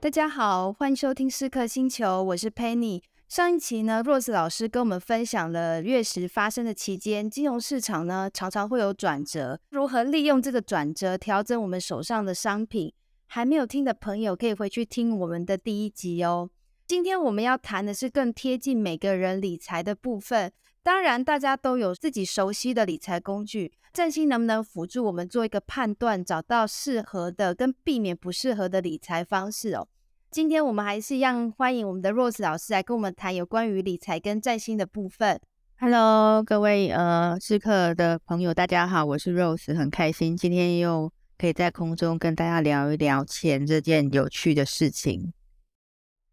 [0.00, 3.02] 大家好，欢迎收听思客星球，我是 Penny。
[3.26, 12.92] 上一期呢，Rose 老师跟我们分享了月食发生的期间，金融市场呢常常会有转折，如何利用这个转折调整我们手上的商品？
[13.26, 16.50] 还没有听的朋友可以回去听我们的第一集哦。
[16.86, 20.52] 今天我们要谈的是更贴近每个人理财的部分。
[20.84, 29.88] 当然，大家都有自己熟悉的理财工具，占星能不能辅助我们做一个判断，找到适合的跟避免不适合的理财方式哦？
[30.30, 35.40] 今天我们还是一样欢迎我们的 Rose 老师来跟我们谈有关于理财跟占星的部分。
[35.78, 45.32] Hello，各位呃思客的朋友，大家好，我是 Rose，很开心今天又可以在空中跟大家聊一聊钱这件有趣的事情。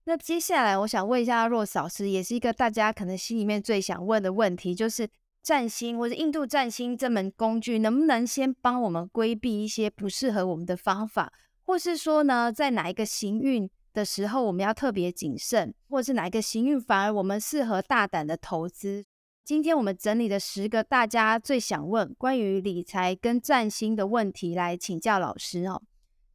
[0.05, 5.07] 那接下来我想问一下若嫂师，也是一个大家可能心里面最想问的问题，就是
[5.43, 11.31] 占星或者印度占星这门工具，能不能先帮我们规避一些不适合我们的方法，
[11.63, 19.05] 或是说呢，在哪一个行运的时候，我们要特别谨慎，或是哪一个行运反而我们适合大胆的投资？
[19.43, 25.81] 今天我们整理的十个大家最想问关于理财跟占星的问题来请教老师哦。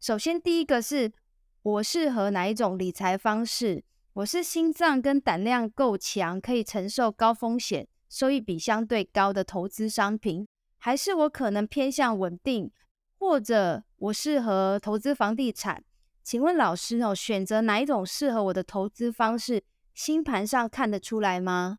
[0.00, 1.10] 首先第一个是
[1.66, 3.82] 我适合哪一种理财方式？
[4.12, 10.46] 我是心脏跟胆量够强，可以承受高风险、收益比相对高的投资商品，
[10.78, 12.70] 还是我可能偏向稳定，
[13.18, 15.82] 或者我适合投资房地产？
[16.22, 19.64] 请问老师哦，选择哪一种适合我的投资方式？
[19.92, 21.78] 星盘上看得出来吗？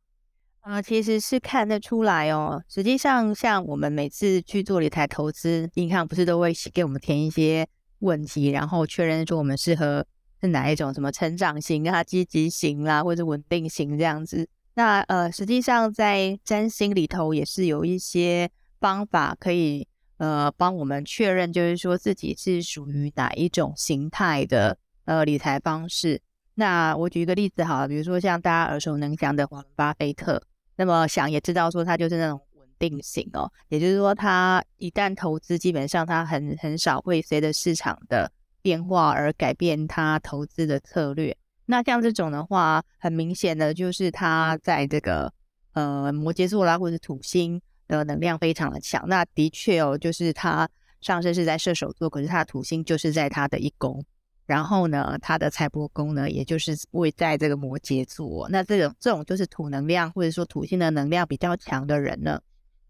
[0.59, 2.61] 啊、其实是看得出来哦。
[2.67, 7.65] 实际上，像我们每次去做理财投资，银行不是都会给我们填一些
[8.00, 10.06] 问题，然后确认说我们适合
[10.42, 14.48] 是哪一种，什么成长型啊、积极型啦、或者稳定型这样子。
[14.76, 19.88] 那呃，实际上在占星里头也是有一些方法可以。
[20.20, 26.20] 呃，帮我们确认，就是说自己是属于哪一种形态的呃理财方式。
[26.56, 30.42] 那我举一个例子好了，比如说像大家耳熟能详的华伦巴菲特，
[30.76, 32.42] 那么想也知道说他就是那种
[32.77, 41.36] 定型哦，也就是说他一旦投资，基本上他很很少会随着市场的变化而改变他投资的策略。
[41.65, 45.33] 那像这种的话，很明显的就是他在这个
[45.73, 47.61] 呃摩羯座啦，或者土星。
[47.89, 54.04] 的能量非常的强，那的确哦，就是他上升是在射手座，可是他的土星就是在他的一宫，
[54.45, 58.49] 然后呢，他的财帛宫呢，也就是位在这个摩羯座。
[58.49, 62.42] 那这种这种就是土能量或者说土星的能量比较强的人呢，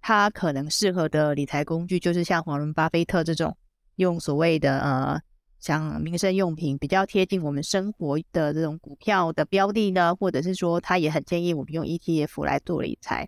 [0.07, 3.57] 他可能适合的理财工具就是像华伦巴菲特这种，
[3.97, 5.19] 用所谓的呃
[5.59, 13.27] 像民生用品比较贴近我们生活的这种股票的标的呢，或者是说他也很建议我们用 ETF 来做理财。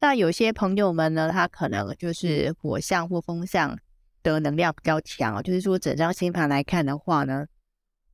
[0.00, 3.78] 那有些朋友们呢，他可能就是火象或风象
[4.24, 7.46] 的能量比较强，就是说整张星盘来看的话呢，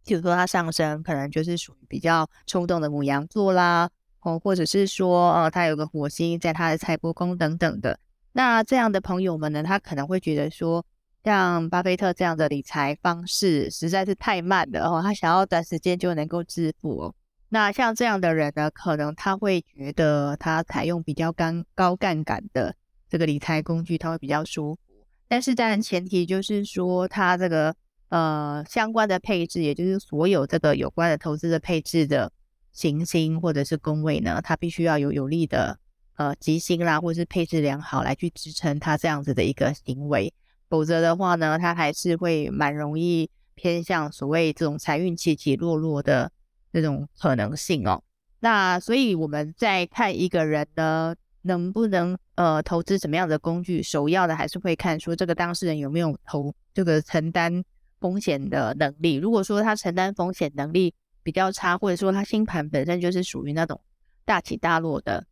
[0.05, 3.89] 比如说他上升可能就是属于比较冲动的牡羊座啦，
[4.23, 7.99] 哦，或者是说呃，他有个火星在他的财帛宫等等的。
[8.33, 10.85] 那这样的朋友们呢，他可能会觉得说，
[11.23, 17.15] 像巴菲特这样的理财方式实在是太慢了哦，他想要短时间就能够致富哦。
[17.49, 22.75] 那像这样的人呢，可能他会觉得他采用比较高高杠杆的
[23.11, 24.81] 这个理财工具，他会比较舒服。
[25.29, 27.75] 但是当然前提就是说，他这个
[28.09, 32.33] 呃相关的配置，也就是所有这个有关的投资的配置的
[32.73, 35.79] 行星或者是宫位呢，他必须要有有利的
[36.17, 40.33] 呃吉星啦，或者是配置良好来去支撑他这样子的一个行为。
[40.69, 46.33] 否则的话呢，他还是会蛮容易偏向所谓这种财运起起落落的。
[46.75, 48.03] 这种可能性哦，
[48.41, 57.63] 那所以我们在看一个人呢，能不能呃投资什么样的工具，首要的还是会看说这个当事人有没有投这个承担
[58.01, 59.17] 风险的能力。
[59.17, 63.81] 如果说他承担风险能力比较差，或者说他星盘本身就是属于那种
[64.25, 65.27] 大起大落的，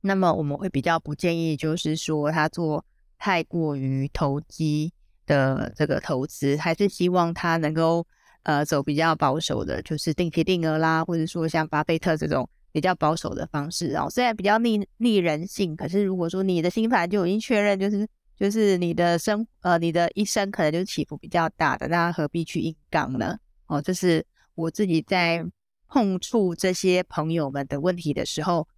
[0.00, 2.84] 那么我们会比较不建议，就是说他做
[3.18, 4.92] 太过于投机
[5.26, 8.06] 的这个投资，还是希望他能够。
[8.44, 13.88] 呃，走比较保守的，就是定期定额啦，或者说像巴菲特这种比较保守的方式。
[13.88, 18.08] 然后虽然比较逆逆人性，可是如果说你的星盘就已经确认，就是
[18.38, 23.36] 就是你的生呃你的一生可能就起伏比较大的，那何必去硬刚呢？
[23.66, 24.24] 哦，这是
[24.60, 25.44] 我自己在
[25.88, 28.68] 碰触这些朋友们的问题的时候，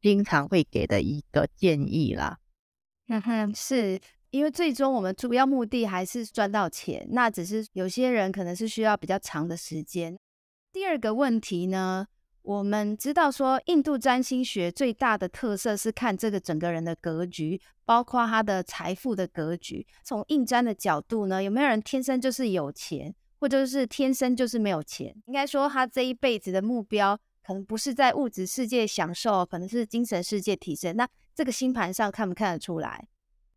[0.00, 2.38] 经常会给的一个建议啦。
[3.08, 4.00] 嗯哼，是。
[4.32, 10.18] 因为最终我们主要目的还是赚到钱，那只是有些人可能是需要比较长的时间。
[10.72, 12.06] 第二个问题呢，
[12.40, 19.86] 我们知道说，印度占星学最大的特色是看这个整个人的格局，包括他的财富的格局。
[20.02, 25.12] 从印占的角度呢，有没有人天生就是有钱，或者是天生就是没有钱？
[25.26, 30.94] 应该说，他这一辈子的目标可能不是在物质世界享受，可能是精神世界提升。
[30.94, 33.08] 那这个星盘上看不看得出来？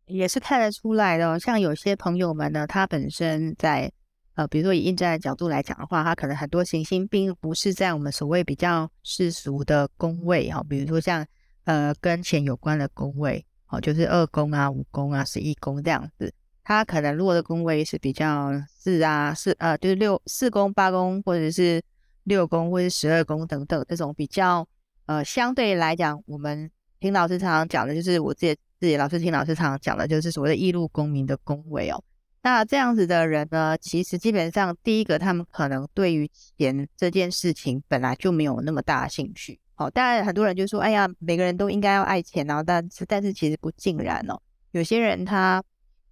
[0.06, 1.30] 也是看得出来的。
[1.30, 3.92] 哦像有些朋友们呢，他本身在。
[4.34, 11.26] 呃，比如说以印占的角度来讲的话，他可能很多行星并不是在我们所谓比较世俗的宫位哈，比如说像
[11.64, 16.30] 呃跟钱有关的宫位，哦，就是二宫啊、五宫啊、十一宫这样子，
[16.68, 21.80] 他可能落的宫位是比较四啊、四呃，就是六四宫、八宫或者是
[22.24, 24.66] 六宫或者是十二宫等等这种比较
[25.06, 26.68] 呃相对来讲，我们
[26.98, 32.02] 听老师常常讲的，就是我自己自己老师听老师常常讲的，就是所谓的异路功名的宫位哦。
[32.42, 36.28] 那这样子的人呢，其实基本上第一个，他们可能对于
[36.58, 39.60] 钱这件事情本来就没有那么大兴趣。
[39.76, 44.36] 哦，当然很多人就说，哎呀，每个人都应该要爱钱啊，但是但是其实不尽然哦。
[44.72, 45.62] 有些人他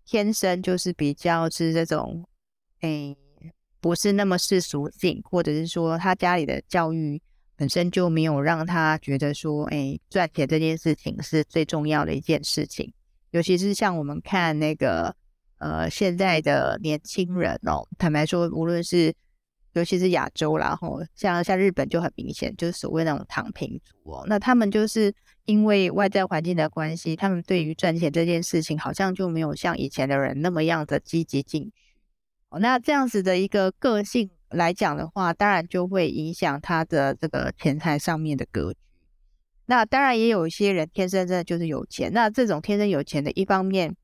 [0.05, 2.25] 天生就是比较是这种，
[2.81, 3.17] 哎，
[3.81, 7.21] 不是那么世俗性，或者是说他家里的教育
[7.57, 12.93] 本身就没有让他觉得说，哎，赚钱这件事情是最重要的一件事情。
[13.31, 15.15] 尤其是像我们看那个。
[15.59, 19.15] 呃，现在的年轻人哦，坦白说，无论是
[19.75, 24.25] 尤其是亚洲啦，然后像像日本就很明显，就是所谓那种躺平族哦。
[24.27, 31.73] 那他们就是因为外在环境的关系，他们对于赚钱这件事情，好像就没有像以前的人那么样的积极进取。
[32.61, 38.79] 那这样子的一个个性来讲的话，当然就会影响他的这个钱财上面的格局。
[39.67, 43.95] 那当然也有一些人天生真的就是有钱，那这种天生有钱的一方面。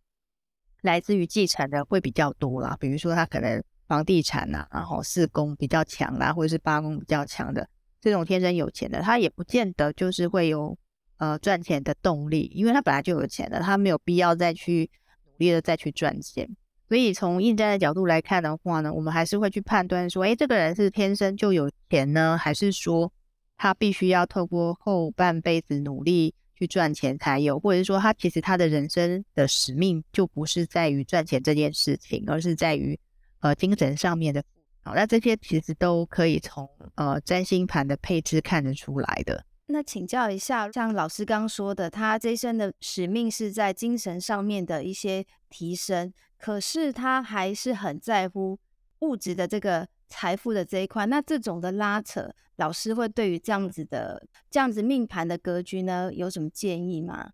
[0.82, 7.68] 来自于继承的会比较多啦，比如说他可能房地产呐、啊，然后四宫比较强啦，或者是八宫比较强的
[8.00, 10.78] 这种天生有钱的，他也不见得就是会有
[11.18, 14.88] 呃赚钱的动力，因为他本来就有钱的，他没有必要再去
[15.26, 16.48] 努力的再去赚钱。
[16.88, 23.12] 所以从印占的角度来看的话呢，我们还是会去判断说，诶，这个人是天生就有钱呢，还是说
[23.56, 26.32] 他必须要透过后半辈子努力。
[26.60, 33.00] 去赚钱才有，或者是说他其实他的人生的使命就不是在于赚钱这件事情，而是在于
[33.40, 34.42] 呃精神上面的。
[34.82, 39.44] 好，那这些其实都可以从呃占星盘的配置看得出来的。
[39.66, 48.58] 那请教一下，像老师刚说的，他这一生的使命是在精神上面的一些提升，可是他还是很在乎
[49.00, 49.88] 物质的这个。
[50.12, 54.20] 财富的这一块，那这种的拉扯，老师会对于这样子的
[54.50, 57.30] 这样子命盘的格局呢，有什么建议吗？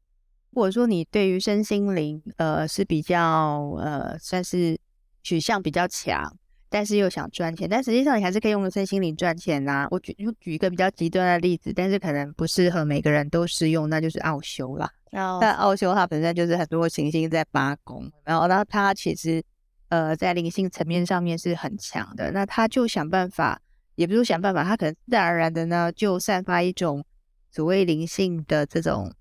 [0.52, 4.78] 或者说你对于身心灵，呃，是比较呃，算是
[5.26, 6.32] 取向比较强，
[6.68, 9.88] 但是又想赚钱，但实际上你还是可以用身心灵赚钱呐、啊。
[9.90, 14.88] 我举就举一个比较极端的例子，但是可能不适合每个人都适用，那就是奥修啦。
[15.10, 15.40] Oh.
[15.40, 19.42] 但奥修它本身就是很多行星在八宫，然后那它其实。
[19.88, 23.62] 呃，在灵性层面上面是很强的，那他就想办法，
[23.94, 27.04] 也不是想办法，他可能自然而然的呢，就散发一种
[27.52, 29.12] 所谓灵性的这种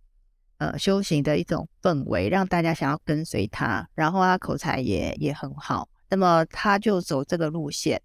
[0.57, 8.01] 呃修行的一种氛围，让大家想要跟随他，然后他口才也也很好，那么他就走这个路线，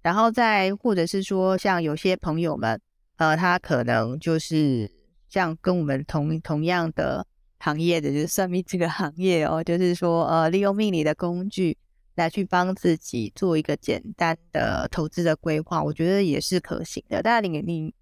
[0.00, 2.80] 然后再或者是说，像有些朋友们，
[3.16, 4.90] 呃，他可能就是
[5.28, 7.26] 像跟我们同同样的
[7.58, 11.76] 行业的，就是算命这个行业哦，就是说，呃，利用命理的工具。
[12.16, 17.22] 来去帮自己做一个简单的投资的规划，我觉得也是可行的。
[17.22, 17.94] 但你你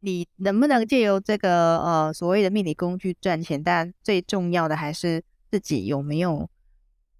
[0.00, 3.62] 你能不能借由这个呃所谓的命理工具赚钱？
[3.62, 6.48] 但最重要的还是自己有没有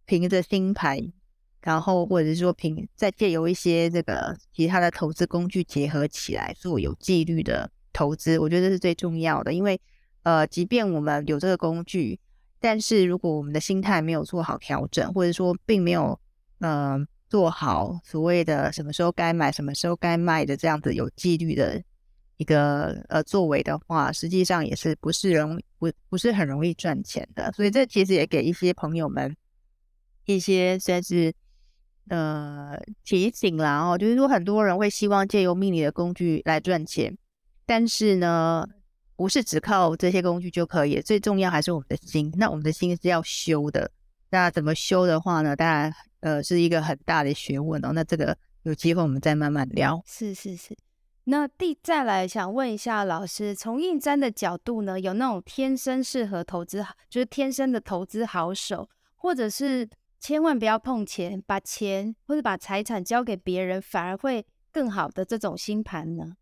[0.06, 1.12] 凭着星盘，
[1.62, 9.52] 然后或者是说凭再借由一些这个其他的投资工具结合起来做有纪律的投资，我觉得这是最重要的。
[9.52, 9.80] 因为
[10.22, 12.18] 呃，即便我们有这个工具。
[12.64, 16.16] 但是如果我们的心态没有做好调整，或者说并没有
[16.60, 21.82] 嗯、做好所谓的什么时候该买、什么时候该卖的这样子有纪律的
[22.36, 27.50] 一个呃作为的话，实际上也是不是容不不是很容易赚钱的。
[27.50, 29.36] 所以这其实也给一些朋友们
[30.26, 31.34] 一些算是
[32.08, 37.16] 呃提醒啦哦，就是说很多人会希望借由命理的工具来赚钱，
[37.66, 38.66] 但是呢。
[39.14, 42.32] 不是只靠这些工具就可以，最重要还是我们的心。
[42.34, 43.88] 那我们的心是要修的，
[44.30, 45.54] 那怎么修的话呢？
[45.54, 47.92] 当然，呃，是一个很大的学问哦。
[47.94, 50.02] 那这个有机会我们再慢慢聊。
[50.06, 50.76] 是是是。
[51.24, 59.88] 那第再来想问一下老师，从印占的角度呢，有那种天生适合投资，就是天生的投资好手，或者是
[60.22, 66.34] 千万不要碰钱，把钱或者把财产交给别人，反而会更好的这种星盘呢？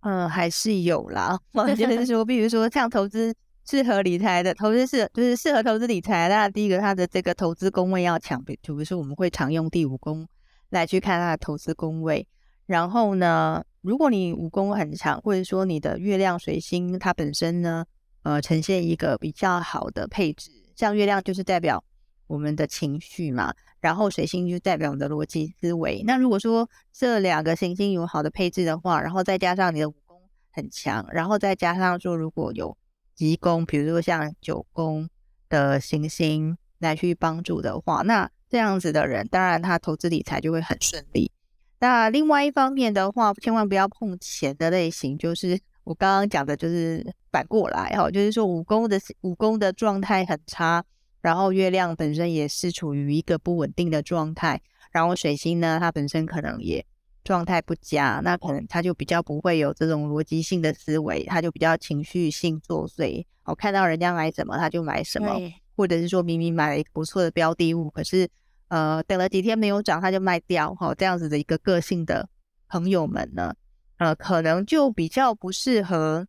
[0.00, 1.38] 嗯，还是有啦。
[1.52, 3.34] 我觉得是 说，比如说像投资
[3.68, 6.30] 适合理财的投资适，就是适合投资理财。
[6.30, 10.26] 那第一个，它的这个投资宫位要强，比如说我们会常用第五宫
[10.70, 12.26] 来去看它的投资宫位。
[12.64, 17.84] 然后呢，如果你武功很强，或者说你的月亮水星它本身呢，
[18.22, 21.84] 呃，呈现一个比较好的配置，像月亮就是代表
[22.26, 26.02] 我们的情绪嘛，然后水星就代表我们的逻辑思维。
[26.06, 32.76] 那如果说这两个行星有好的配置的话，然后再加上你的武功很强，然后再加上说如果有
[33.14, 35.08] 吉宫，比如说像九宫
[35.48, 41.30] 的行星来去帮助的话，那这样子的人，当然他投资理财就会很顺利。
[41.78, 50.84] 那另外一方面的话，千万不要碰钱的类型，就是我刚刚讲的，就是反过来哈，就是说五宫的五宫的状态很差，
[51.26, 56.86] 然后月亮本身也是处于一个不稳定的状态，然后水星呢，它本身可能也
[57.24, 65.34] 状态不佳，那可能它就比较不会有这种逻辑性的思维，它就比较情绪性作祟，我看到人家买什么他就买什么，
[65.74, 68.28] 或者是说明明买了一个不错的标的物，可是。
[68.68, 72.28] 呃，等了几天没有涨，他就卖掉，哈，这样子的一个个性的
[72.68, 73.54] 朋友们呢，
[73.98, 76.26] 呃，可能就比较不适合，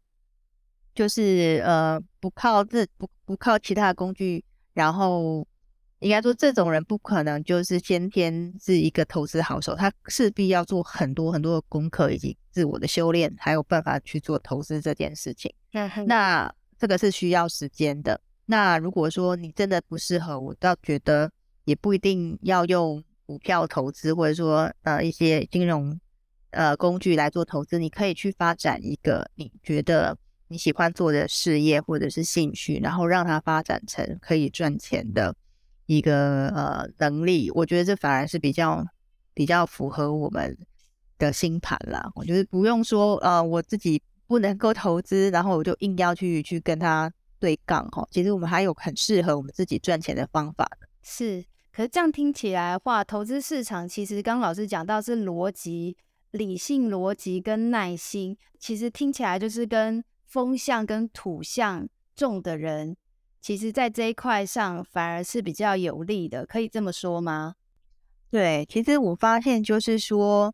[0.94, 4.46] 就是呃，不靠自不不靠其他的工具，
[4.77, 5.46] 然后
[6.00, 15.51] 应该说这种人不可能就是先天是一个投资好手，他势必要做很多很多的功课以及自我的修炼，还有办法去做投资这件事情。
[15.74, 18.22] 嗯，那这个是需要时间的。
[18.46, 21.31] 那如果说你真的不适合，我倒觉得。
[21.67, 26.00] 也不一定要用股票投资，或者说呃一些金融
[26.51, 30.17] 呃工具来做投资，你可以去发展一个你觉得
[30.50, 35.36] 你喜欢做的事业或者是兴趣，然后让它发展成可以赚钱的
[35.86, 37.50] 一个呃能力。
[37.51, 38.86] 我觉得这反而是比较
[39.34, 40.58] 比较符合我们
[41.18, 42.10] 的星盘啦。
[42.16, 48.08] 我觉得不用说呃我自己不能够投资，然后我就硬要去去跟他对杠哈。
[48.12, 50.88] 其实我们还有很适合我们自己赚钱的方法的。
[51.01, 51.44] 是。
[51.72, 55.96] 可是这样听起来的话，投资市场其实刚老师讲到是逻辑、
[56.32, 62.96] 理性逻辑跟耐心，其实听起来就是跟风象跟土象重的人，
[63.39, 67.55] 其实在这一块上反而是比较有利的，可以这么说吗？
[68.29, 70.53] 对，其实我发现就是说，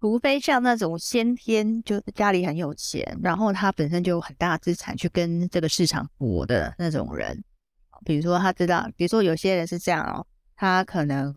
[0.00, 7.44] 除非像那种先天就家里很有钱，然后他本身就有很大资产去跟这个市场搏的那种人。
[8.06, 11.36] 比如说他知道，比如说有些人是这样哦，他可能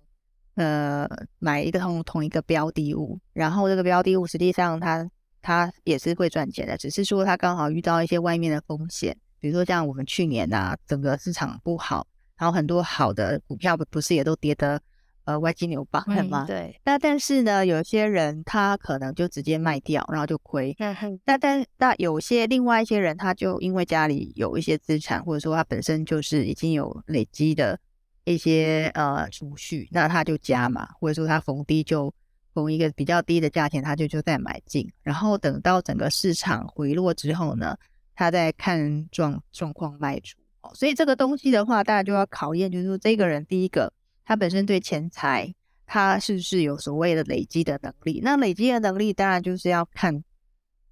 [0.56, 1.06] 呃
[1.40, 5.10] 买一个同同一个标的物，然后这个标的物实际上他
[5.44, 12.08] 他也是会赚钱的，只是说他刚好遇到一些外面的风险，比如说像我们去年呐、啊，整个市场不好，
[12.38, 14.82] 然后很多好的股票不不是也都跌得。
[15.26, 16.44] 呃，歪七扭八的吗？
[16.46, 16.78] 对。
[16.84, 20.76] 那但是呢，有些人他可能就直接卖掉，然后就亏。
[20.80, 21.18] 嗯哼。
[21.24, 27.80] 那但那有些另外一些人，他就因为家里有一些资产，或者说他本身就是已经有累积的
[28.26, 32.14] 一些呃储蓄，那他就加嘛，或者说他逢低就
[32.54, 37.76] 逢一个比较低的价钱，他就就在买进，然后等到整个市场回落之后呢，
[38.16, 40.38] 他再看状状况卖出。
[40.74, 43.92] 所以这个东西的话，大家就要考验，就是说这个人第一个。
[44.26, 45.54] 他本身对钱财，
[45.86, 48.22] 他是不是有所谓的累积的能力？
[48.24, 50.24] 那累积的能力，当然就是要看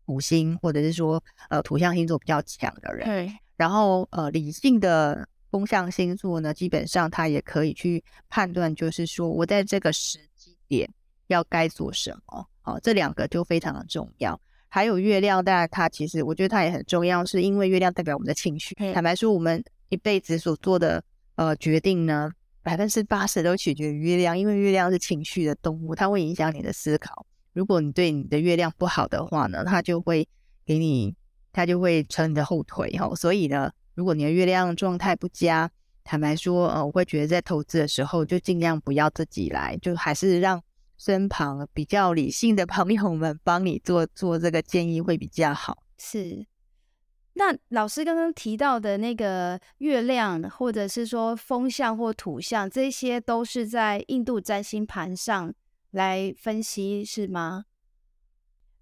[0.05, 3.07] 土星，或者是说呃土象星座比较强的人。
[3.07, 3.33] 对。
[3.55, 10.89] 然后呃理性的风象星座呢，基本上他也可以去判断，就是说我在这个时机点
[11.33, 12.45] 要该做什么。
[12.63, 14.39] 哦，这两个就非常的重要。
[14.69, 18.75] 还有月亮，当然它其实我觉得它也很重要，是因为月亮代表我们的情绪。
[18.93, 21.03] 坦白说，我们一辈子所做的
[21.35, 22.31] 呃决定呢。
[22.63, 27.25] 百分之八十都取决于月亮，因为月亮是情绪的动物，它会影响你的思考。
[27.53, 30.27] 如果你对你的月亮不好的话呢，它就会
[30.63, 31.15] 给你，
[31.51, 33.15] 它就会扯你的后腿哈。
[33.15, 35.67] 所以呢，如果你的月亮状态不佳，
[36.03, 40.61] 坦白说，呃，我会觉得在投资的时候就尽量不要自己来，就还是让
[41.03, 45.75] 身旁比较理性的朋友们帮你做做这个建议会比较好。
[45.97, 46.45] 是。
[47.33, 55.51] 那老师刚刚提到的那个月亮，或者是说风象或土象，这些都是在印度占星盘上
[55.89, 57.65] 来分析，是吗？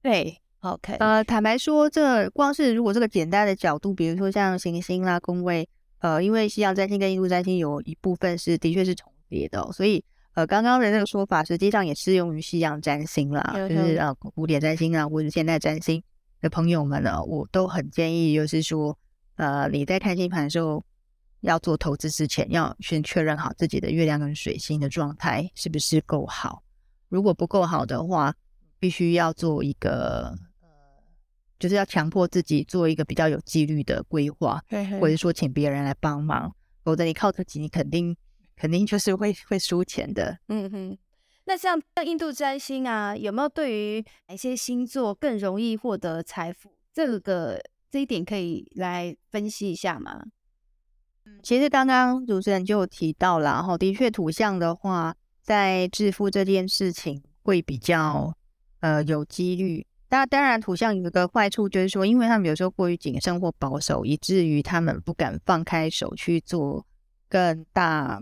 [0.02, 0.96] 对，OK。
[0.96, 10.04] 呃，坦白说，这光是如果这个简单的角度，比如说像行星啦、宫位，呃，因为西洋占星跟印度占星有一部分是的确是重叠的哦，所以
[10.40, 16.02] 呃，刚刚的那个说法实际上也适用于西洋占星啦，就是呃古典占星啊，或者现代占星。
[16.40, 18.98] 的朋友们呢，我都很建议，就是说，
[19.36, 20.82] 呃，你在看星盘的时候，
[21.42, 26.64] 要做投资之前，要先确认好自己的月亮跟水星的状态是不是够好。
[27.10, 28.34] 如果不够好的话，
[28.80, 30.70] 必须要做一个呃
[31.60, 36.56] 就是要强迫自己做一个比较有纪律的规划，嘿嘿或者说请别人来帮忙，
[36.86, 38.16] 否则你靠自己，你肯定
[38.60, 40.38] 肯定就是会会输钱的。
[40.50, 40.98] 嗯哼，
[41.46, 46.74] 那像像印度占星啊，有没有对于哪些星座更容易获得财富？
[46.94, 50.26] 这个这一点可以来分析一下吗？
[51.42, 58.36] 其实刚刚主持人就有提到了，然后的确土象的话，在致富这件事情会比较
[58.82, 59.86] 呃有几率。
[60.10, 66.84] 那当然，土象有一个坏处，就是说，因为他们有时候过于谨慎或保守，以至于他们不敢放开手去做
[67.30, 68.20] 更大，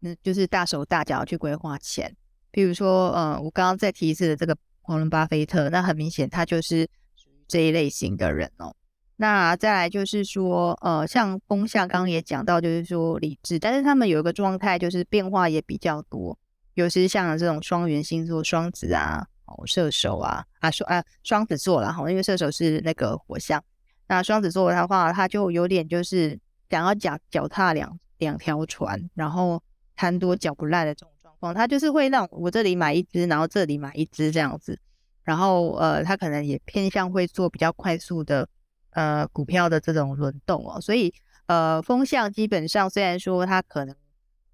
[0.00, 2.14] 那就是大手大脚去规划钱。
[2.50, 8.74] 比如说，呃，我刚刚再提一次的这个华伦巴菲特，那很明显他就是属于这一类型的人哦。
[9.16, 16.36] 那再来就是说，呃，像风向刚刚也讲到，就是说理智，但是他们有一个状态，就是变化也比较多，
[16.74, 19.26] 尤其是像这种双元星座，双子啊。
[19.52, 23.60] 哦射手啊啊双啊双子座了哈，因为射手是那个火象，
[24.06, 26.38] 那双子座的话，他就有点就是
[26.70, 29.60] 想要脚脚踏两两条船，然后
[30.00, 31.52] 贪多嚼不烂的这种状况。
[31.52, 34.78] 他就是会让我这里买一只，然后这里买一只这样子，
[35.24, 38.48] 然后呃，他可能也偏向会做比较快速的
[38.92, 40.80] 呃股票的这种轮动哦。
[40.80, 41.12] 所以
[41.44, 43.94] 呃，风向基本上虽然说他可能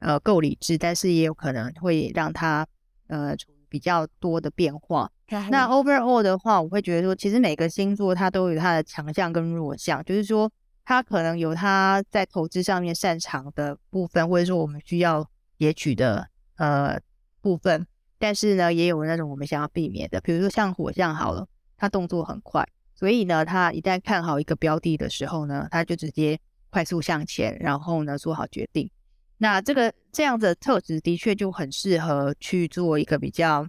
[0.00, 2.66] 呃够理智，但是也有可能会让他
[3.06, 3.36] 呃。
[3.68, 5.10] 比较多的变化。
[5.50, 10.48] 那 overall 的话，我会觉得说，其实每个星座它都有它的强项跟弱项，就是说，
[10.84, 17.00] 它可能有他在投资上面擅长的部分，或者说我们需要截取的呃
[17.40, 17.86] 部分。
[18.18, 21.46] 但是呢，也有那种我们想要避免的，比如说像火象好了，
[21.76, 28.90] 它动作很快，所以呢，它一旦看好一个标的的时候呢，它就直接快速向前，然后呢做好决定。
[29.36, 33.68] 那这个这样的特质的确就很适合去做一个比较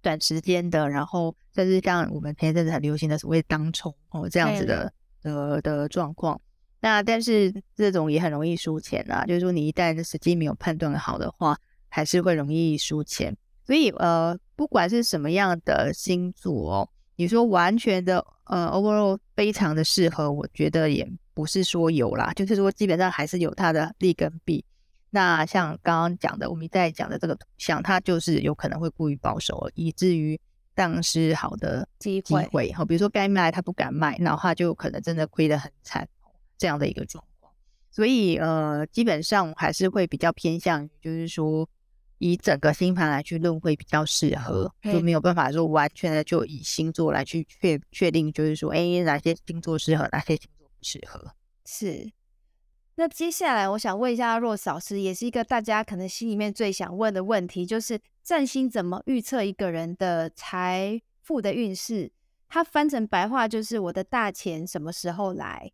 [0.00, 4.92] 短时间的，然后甚至像我们前一阵子很流行的所谓当冲哦这样子的
[5.22, 6.40] 的的状况。
[6.82, 11.56] 那但是这种也很容易输钱啊，就是说你一旦时机没有判断好的话，
[11.88, 13.34] 还是会容易输钱。
[13.64, 24.64] 所以呃，不管是什么样的星座哦，你说完全的呃 overall 非常的适合，我觉得也不是说有啦，就是说基本上还是有它的利跟弊。
[25.10, 30.40] 那像刚刚讲的，我们在讲的这个图像，它就是有可能会过于保守，以至于
[30.74, 32.72] 丧失好的机会。
[32.72, 36.08] 好，比如说该卖他不敢卖，然后他就可能真的亏得很惨，
[36.62, 37.52] 这样的一个状况。
[37.90, 41.68] 所以呃，基本上还是会比较偏向于，就是说
[42.18, 51.34] 以整个星盘来去论会比较适合，就没有办法说完全的就以星座来去确确定，就是说哎哪些星座适合，哪些星座不适合，
[51.66, 52.12] 是。
[52.94, 62.12] 那接下来我想问一下 Rose 老师，也是一个大家可能心里面最想问的问题，就是占星怎么预测一个人的财富的运势？
[62.48, 65.72] 它翻成白话就是我的大钱什么时候来？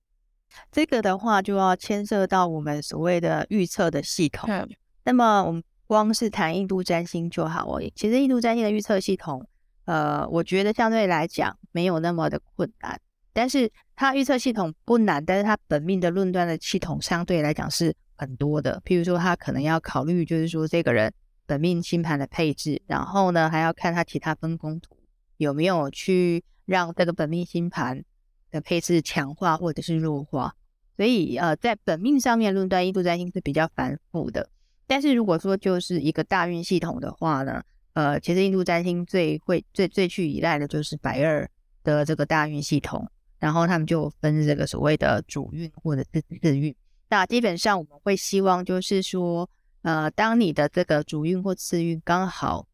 [0.70, 4.48] 这个的话就要牵涉到我们所谓的预测的系统。
[4.50, 4.68] 嗯。
[5.04, 7.82] 那么我们光是谈印度占星就好哦。
[7.94, 9.46] 其实印度占星的预测系统，
[9.86, 13.00] 呃，我觉得相对来讲没有那么的困难。
[13.32, 18.82] 但是它预测系统不难，但是它本命的论断的系统相对来讲是很多的。
[18.84, 21.12] 譬如说，他可能要考虑，就是说这个人
[21.46, 24.96] 本命星盘的配置，然后呢，还要看他其他分工图
[25.36, 28.04] 有没有去让这个本命星盘
[28.50, 30.54] 的配置强化或者是弱化。
[30.96, 34.48] 所以，呃，在本命上面论断印度占星是比较繁复的。
[34.86, 41.48] 但是如果说就是一个大运系统的话呢，呃，其实印度占星最会最最去依赖的就是白二
[41.84, 43.08] 的这个大运系统。
[43.38, 46.74] 然后他们就分这个所谓的主运或者是次运。
[47.08, 49.48] 那基本上我们会希望就是说，
[49.82, 52.66] 呃，当你的这个主运或次运刚好，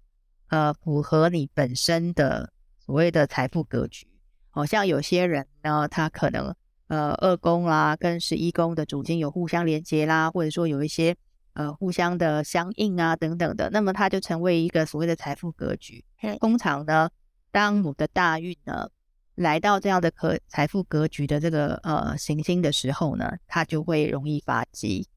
[0.49, 4.07] 呃，符合你本身的所谓的财富格局。
[4.55, 6.55] 好像有些人呢，他可能
[6.87, 11.15] 呃二宫啦跟十一宫的主星有互相连接啦，或者说有一些
[11.55, 16.05] 呃互相的相应啊等等的，那么它就成为一个所谓的财富格局。
[16.41, 17.11] 通常呢，
[17.51, 18.89] 当我的大运呢。
[19.37, 25.09] 来到这样的可财富格局的这个呃行星的时候呢，它就会容易发迹。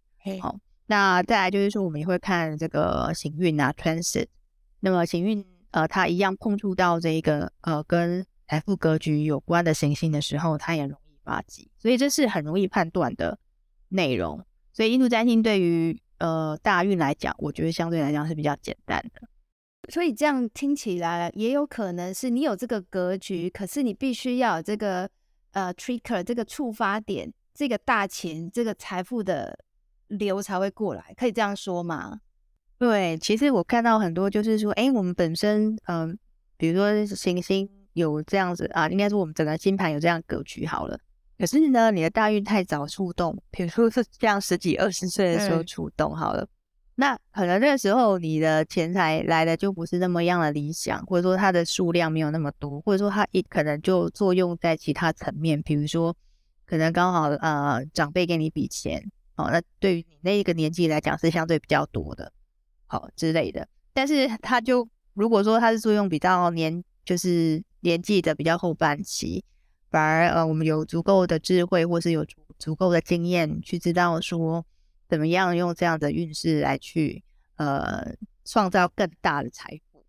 [0.42, 4.26] 好、哦，那再来就是说，我们也会看这个行运啊，transit。
[4.80, 11.70] 那么行运呃，它一样碰触到这个呃跟财富格局有关的行星的时候，它也容易发迹。
[11.78, 13.38] 所以这是很容易判断的
[13.90, 14.44] 内容。
[14.74, 19.28] 所以印度占星对于呃大运来讲，我觉得相对来讲是比较简单的。
[19.90, 25.10] 所以这样听起来，也有可能是你有这个格局，可是你必须要有这个
[25.52, 29.58] 呃 trigger 这个触发点，这个大钱，这个财富的
[30.08, 32.20] 流才会过来，可以这样说吗？
[32.78, 36.16] 对，其实我看到很多就是说，哎，我们本身嗯、呃，
[36.58, 40.98] 比如说行星有这样子啊，应该是我们整个星盘有这样格局好了。
[41.38, 46.48] 可是呢，你的大运太早触动，比如说是这样十几二十岁的时候触动好了，嗯、
[46.96, 56.16] 那可能那个时候你的钱财来的就不是那么样的理想，或者说它的数量没有那么多，或者说它一可能就作用在其他层面，比如说
[56.66, 59.04] 可能刚好呃长辈给你一笔钱，
[59.36, 62.32] 哦，那对于你那一个年纪来讲是相对比较多的，
[62.88, 63.68] 好、哦、之类的。
[63.94, 69.42] 但是它就如果说它是作用比较年，就是年纪的比较后半期。
[69.90, 74.66] 反而，呃，我们有足够的智慧，或是有足足够的经验，去知道说
[75.08, 77.24] 怎么样用这样的运势来去，
[77.56, 80.04] 呃，创造更大的财富。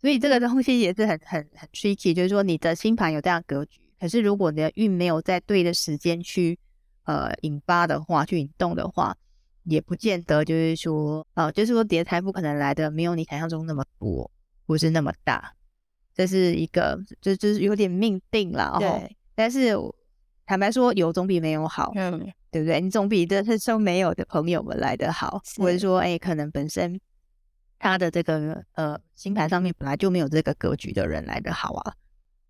[0.00, 6.56] 所以这个东西也是很很很 tricky，就是说你的星盘有这样格局，可是如果你的运没有在对的时间去，
[7.02, 9.16] 呃，引发的话，去引动的话，
[9.64, 14.30] 也不见得就是说，呃，就是说你的财富可能来的没有你想象中那么多，
[14.66, 15.52] 不是那么大。
[16.20, 19.16] 这是一个，就就是有点命定了，对。
[19.34, 19.74] 但是
[20.44, 22.78] 坦白说，有总比没有好，嗯，对不对？
[22.78, 27.00] 你总比这是说没有的朋友们来的好，或者说，哎，可能本身
[27.78, 31.94] 他的这个呃星盘上面本来就没有这个格局的人来的好啊。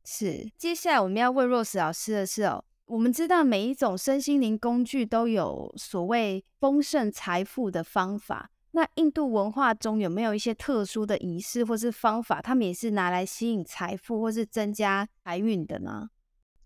[0.04, 0.50] 是。
[0.58, 8.50] 接下来我们要问 Rose 老师的是哦，我们知道每一种身心灵工具都有所谓丰盛财富的方法。
[8.72, 16.08] 那印度文化中有没有一些特殊的仪式或是方法，他们也是拿来吸引财富或是增加财运的呢？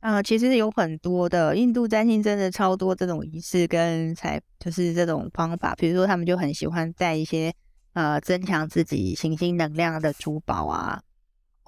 [0.00, 5.74] 啊、其实有很多的印度占星真的超多这种仪式跟财，就是这种方法。
[5.76, 7.50] 比如说，他们就很喜欢带一些
[7.94, 11.00] 呃增强自己行星能量的珠宝啊，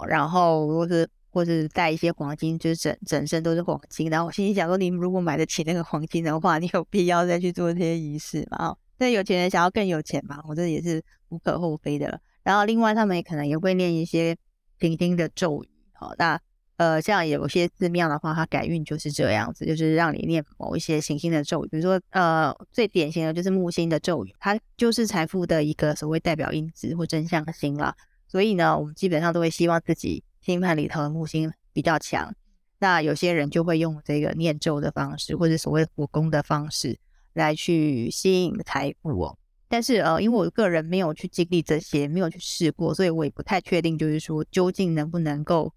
[0.06, 4.10] 然后或是或是带一些黄金，就是整整身都是黄金。
[4.10, 8.76] 然后我心里想说，你如果买得起那个黄金的话，你有必要再去做这些仪式吗？
[8.98, 12.20] 那有钱人想要更有钱嘛，我这也是无可厚非的。
[12.42, 14.36] 然后另外他们也可能也会念一些
[14.78, 15.68] 行星的咒语。
[15.92, 16.40] 好，那
[16.76, 21.68] 呃像有些寺庙的话，它改运就是这样子，就是让你念某一些行星的咒语。
[21.68, 27.94] 比如说呃最典型的就是木星的咒语，它就是财富的一个所谓代表因子或真相星啦。
[28.28, 32.34] 所以呢，我们基本上都会希望自己星盘里头的木星比较强。
[32.78, 36.98] 那有些人就会用这个念咒的方式，或者所谓火攻的方式。
[37.36, 45.72] 来去吸引财富哦，但是呃，因为我个人没有去经历这些，没有去试过，所以我也不太确定，就是说究竟能不能够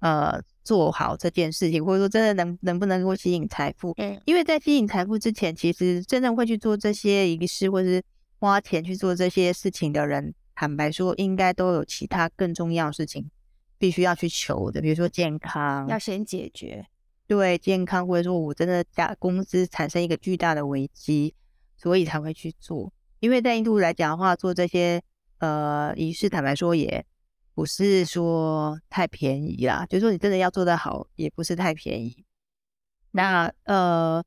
[0.00, 3.92] 呃做好这件事情，或者说真的能能不能够吸引财富？
[3.98, 8.02] 嗯，因为在吸引财富之前，其实真正会去做这些仪式或者是
[8.40, 13.30] 花钱去做这些事情的人，坦白说，应该都有其他更重要的事情
[13.78, 16.86] 必须要去求的，比如说健康，要先解决。
[17.34, 21.34] 对健康，或者说我真的家公司产生一个巨大的危机，
[21.76, 22.92] 所以才会去做。
[23.20, 25.02] 因为在印度来讲的话，做这些
[25.38, 27.04] 呃仪式，坦白说也
[27.54, 29.86] 不是说太便宜啦。
[29.88, 32.24] 就是说你真的要做得好，也不是太便宜。
[33.12, 34.22] 那呃，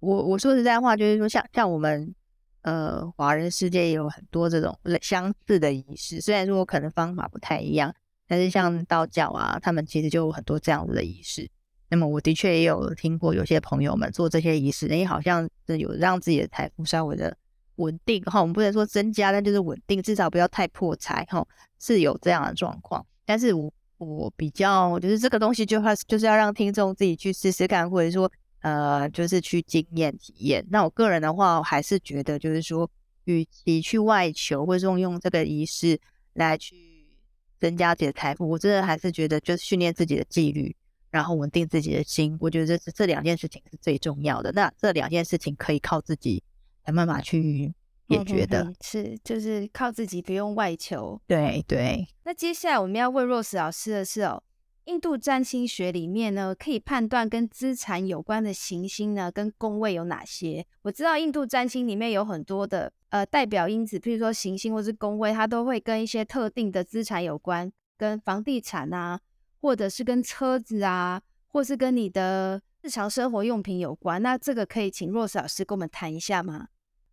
[0.00, 2.14] 我我说实在话，就是说像像我们
[2.62, 7.94] 呃华人世界也有很多这种相似的仪式，虽然说可能方法不太一样，
[8.26, 11.48] 但是像道教啊，他们其实就有很多这样子的仪式。
[11.92, 17.36] 那么我的确也有听过有些朋友们做这些仪式，诶，好像是有让自己的财富稍微的
[17.76, 18.40] 稳定哈。
[18.40, 21.46] 我们不能说增加，但就是稳定，至少不要太破财哈。
[21.78, 25.78] 是有这样的状况，但是我我比较就是这个东西就
[26.08, 30.64] 就是要让听众自己去试试看，或者说呃就是去经验体验。
[30.70, 32.90] 那我个人的话，我还是觉得就是说，
[33.24, 36.00] 与其去外求，或者说用这个仪式
[36.32, 36.74] 来去
[37.60, 40.74] 增加自己的财富，我真的还是觉得就是训练自己的纪律。
[41.12, 44.50] 然后稳定自己的心，我觉得这这两件事情是最重要的。
[44.52, 46.42] 那这两件事情可以靠自己
[46.86, 47.70] 想办法去
[48.08, 51.20] 解决的，嗯嗯嗯，是就是靠自己，不用外求。
[51.26, 52.08] 对对。
[52.24, 54.42] 那接下来我们要问 Rose 老师的是哦，
[54.86, 60.66] 印度占星学里面呢，可以判断跟资产有关的行星呢，跟宫位有哪些？
[60.80, 69.20] 我知道印度占星里面有很多的呃代表因子，譬如说行星或是宫位，它都会跟一些特定的资产有关，跟房地产啊。
[69.62, 76.66] 或者是跟车子啊，或是跟你的日常生活用品有关，那这个可以请 Rose 老师跟我们谈一下吗？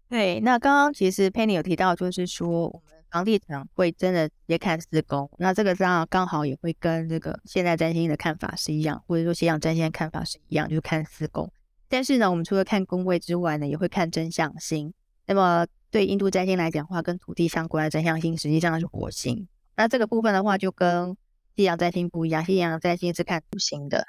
[0.10, 11.52] 对，那刚刚其实 Penny 有提到，就是说我们房地产会真的直接看四宫，那这个刚刚好也会跟这个现代占星的看法是一样，或者说西洋占星的看法是一样，就是看四宫。
[11.88, 14.92] 但是呢，我们除了看宫位之外呢，也会看真相星。
[15.28, 19.48] 那么对印度占星来讲的话，跟土地相关的真相星实际上是火星。
[19.76, 21.16] 那这个部分的话，就跟
[21.60, 24.08] 西洋占星不一样，西洋占星是看土星的。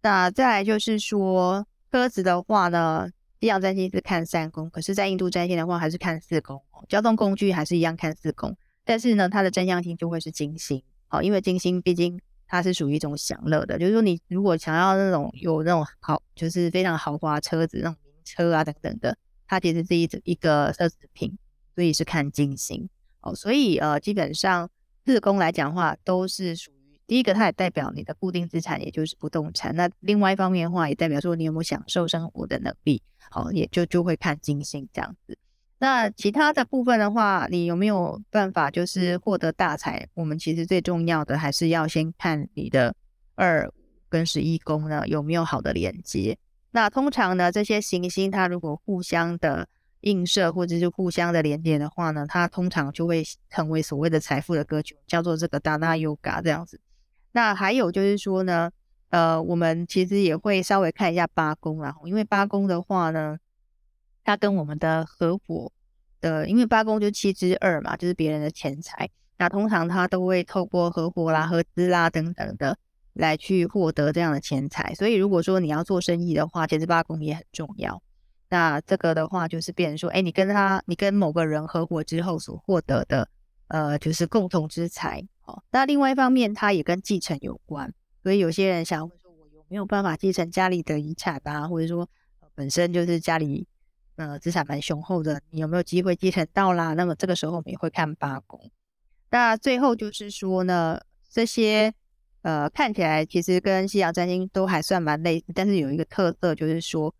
[0.00, 6.62] 那再来就是说车子的话呢，西洋占星是看三宫，可是在印度占星的话还是看四宫。
[6.88, 10.80] 交通工具还是一样看四宫，但是呢，它的真相星就会是金星。
[11.08, 21.36] 好，因为金星毕竟它是属于一种享乐的，就是说你如果想要那种有那种好，就是非常豪华车子那种名车啊等等的，它其实是一一个奢侈品，
[21.74, 22.88] 所以是看金星
[23.20, 23.34] 哦。
[23.34, 24.70] 所以呃，基本上
[25.04, 26.70] 四宫来讲话，都是属
[27.06, 29.74] 第一个，它也代表你的固定资产，也就是不动产。
[29.76, 35.36] 那另外一方面的话，也代表说你有没有享受生活的能力，好、也就就会看金星这样子。
[35.78, 40.08] 那其他的部分的话，你有没有办法就是获得大财？
[40.14, 42.94] 我们其实最重要的还是要先看你的
[43.34, 43.70] 二
[44.08, 46.38] 跟十一宫呢有没有好的连接。
[46.70, 49.68] 那通常呢，这些行星它如果互相的
[50.00, 56.80] 映射或者是互相的连接的话呢，它通常就会成为所谓的财富的格局，叫做这个达那优嘎这样子。
[57.34, 58.70] 那还有就是说呢，
[59.10, 63.36] 呃，我们其实也会稍微看一下八宫啦，因为八宫的话呢。
[64.26, 65.70] 它跟我们的合伙
[66.22, 69.06] 的，因为八宫就七之二嘛，就是别人的钱财。
[69.36, 72.74] 那通常他都会透过合伙啦、合资啦等等的
[73.12, 74.94] 来去获得这样的钱财。
[74.94, 78.02] 所以如果说你要做生意的话，其实八宫也很重要。
[78.48, 83.28] 那这个的话就是变成说，哎，你跟他，你跟某个人合伙之后所获得的，
[83.68, 85.22] 呃，就是共同之财。
[85.44, 87.92] 哦，那另外一方面，它也跟继承有关。
[88.22, 91.68] 所以有些人想问说，我有没有办法继承家里的遗产啊？
[91.68, 92.08] 或者说
[92.54, 93.66] 本身就是家里。
[94.16, 96.94] 呃，资产蛮雄厚的，你有没有机会继承到啦？
[96.94, 98.70] 那么这个时候我们也会看八宫。
[99.32, 101.92] 那最后就是说呢，这些
[102.42, 107.12] 呃看起来其实跟西洋占星都还算蛮类似，但是有一个特色就是说，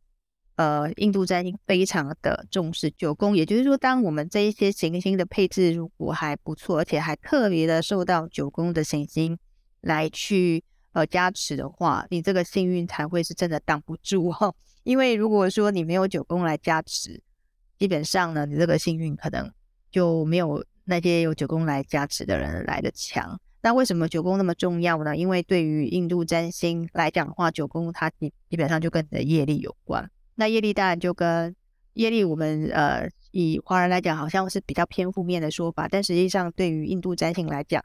[0.57, 9.37] 呃，印度占星非常的重视九宫，也就是说，当我们这一些行星的配置如果还不错，而且还特别的受到九宫的行星
[9.81, 10.63] 来去
[10.93, 14.55] 呃加持的话，你这个幸运才会是真的挡不住哦。
[14.85, 17.21] 因为如果说你没有九宫来加持，
[17.77, 19.51] 基本上呢，你这个幸运可能
[19.91, 23.41] 就没有那些有九宫来加持的人来的强。
[23.61, 25.17] 那为什么九宫那么重要呢？
[25.17, 30.09] 因为对于印度占星来讲的话，九宫它基基本上就跟你的业力有关。
[30.35, 31.55] 那业力当然就跟
[31.95, 37.85] 业力，我们呃以华人来讲，好像是比较偏负面的说法，但实际上对于印度占星来讲，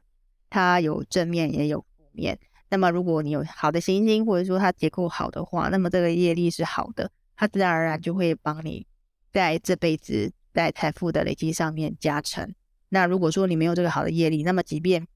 [0.50, 2.40] 它有正面也有负面。
[2.72, 8.86] 那么，如果你有好的行星，或者说它结构好的话，那么这个业力是好的，它自然而然就会帮你
[9.32, 12.54] 在这辈子在财富的累积上面加成。
[12.90, 15.08] 那如果说你没有这个好的业力，那么即便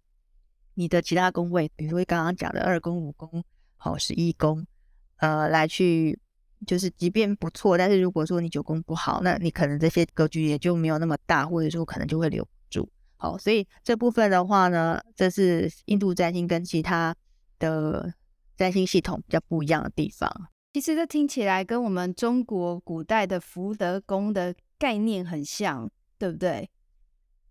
[0.74, 3.44] 你的其他宫位，比如说刚刚讲的二宫、五宫、
[3.78, 4.66] 好十一宫，
[5.18, 6.20] 呃，来去
[6.66, 12.90] 就是即便不错，但是如果说你九宫不好，那你可能这些格局也就没有那么大，或者说可能就会留不住。
[13.18, 17.16] 好，所以这部分的话呢，这是印度占星跟其他。
[17.60, 18.14] 的
[18.58, 20.30] 占星系统比较不一样的地方，
[20.74, 26.70] 其实这听起来跟我们中国古代的福德宫的概念很像，对不对？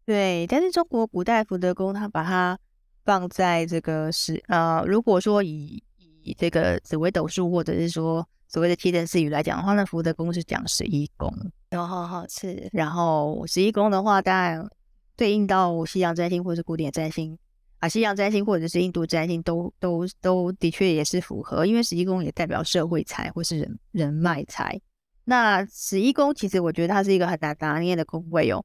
[0.05, 2.59] 对，但是中国古代福德宫，它把它
[3.07, 11.33] 放在这个是呃，如果说以以这个紫微斗数或者是说所谓的七政四语来讲的话，那福德宫是讲十一宫，
[11.71, 14.69] 然后好是，然后十一宫的话，当然
[15.17, 17.39] 对应到西洋占星或是古典占星。
[17.79, 24.81] 啊，西洋占星或者是印度占星都都都的确也是符合，因为十一宫也代表社会财或是人人脉财。
[25.25, 28.63] 那十一宫其实我觉得它是一个很难拿捏的宫位哦。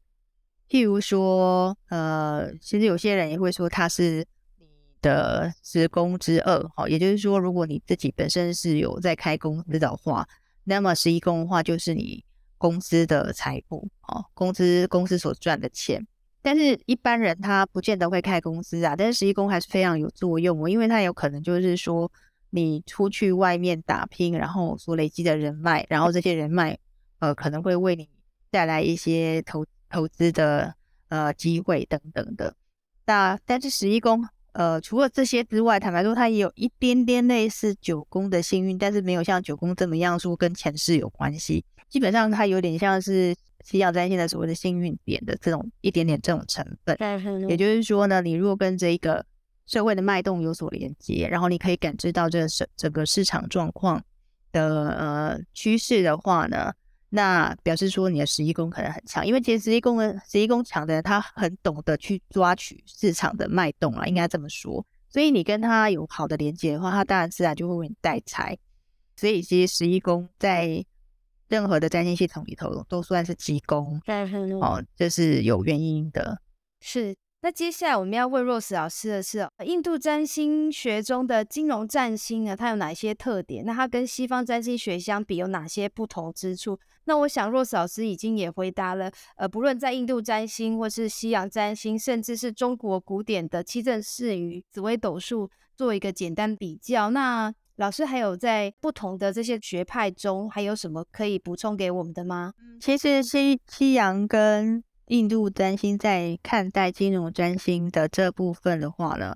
[0.70, 4.37] 譬如说，呃，其实有些人也会说它是你
[5.02, 10.28] 的职工之二，哈，也就是说，如果你自己本身是有在开公司的话，
[10.64, 12.24] 那么十一宫的话就是你
[12.58, 16.06] 公司的财富，哦，公司公司所赚的钱。
[16.42, 22.10] 但是一般人他不见得会开公司啊，但是十一宫还是非常有作用哦，因为他有可能就是说
[22.52, 26.78] 你出去外面打拼，然后所累积的人脉，然后这些人脉
[27.20, 28.08] 呃可能会为你
[28.50, 30.74] 带来一些投投资的
[31.10, 32.56] 呃机会等等的。
[33.06, 34.26] 那但是十一宫
[34.58, 43.36] 呃除了这些之外，坦白说它也有一点点类似九宫的幸运，但是没有像九宫这么样说跟前世有关系，基本上它有点像是。
[43.64, 46.98] 西洋占星的所谓的幸运点的这种一点点这种成分，
[47.50, 49.26] 也就是说呢，你如果跟这一个
[49.66, 54.02] 社会的脉动有所连接，然后你可以感知到这个市整个市场状况
[54.54, 56.72] 的呃趋势的话呢，
[57.10, 64.86] 那表示说你的十一宫可能很强，因为其实十一宫的十一宫强的人，他很懂得去抓取市场的脉动啊，应该这么说。
[65.10, 68.58] 所以你跟他有好的连接的话，他当然自然就会为你带财。
[69.16, 70.86] 所以其实十一宫在
[71.48, 74.00] 任何的占星系统里头都算是吉宫，
[74.62, 76.40] 哦，这是有原因的。
[76.82, 77.16] 是，
[77.48, 83.64] 那接下来我们要问 Rose 老师的是，印度占星学中的金融占星呢，它有哪些特点？
[83.64, 86.78] 那它跟西方占星学相比有哪些不同之处？
[87.06, 97.12] 那我想 Rose 老师已经也回答了，呃，不论在印度占星，或是西洋占星，甚至是中国古典的七阵饰与紫微斗数，做一个简单比较。
[97.12, 102.52] 那老师还有在不同的这些学派中，还有什么可以补充给我们的吗？
[102.82, 109.36] 其实西西洋跟印度占星在看待金融占星的这部分的话呢，